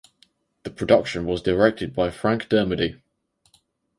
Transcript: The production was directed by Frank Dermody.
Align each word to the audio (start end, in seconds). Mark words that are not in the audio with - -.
The 0.63 0.71
production 0.71 1.27
was 1.27 1.43
directed 1.43 1.93
by 1.93 2.09
Frank 2.09 2.49
Dermody. 2.49 2.99